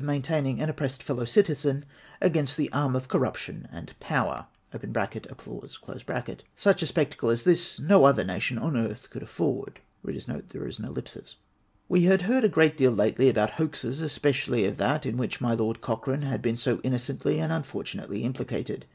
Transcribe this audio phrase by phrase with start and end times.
[0.00, 1.84] 447 maintaining an oppressed fellow citizen
[2.22, 5.78] against tlie arm of corruption and power {a'p'plause).
[6.56, 9.78] Sucli a spectacle as this no other nation on the earth could afford....
[10.02, 10.14] We
[12.04, 15.82] had heard a great deal lately about hoaxes, especially of that in which my Lord
[15.82, 18.86] Cochrane had been so innocently and unfortunately implicated.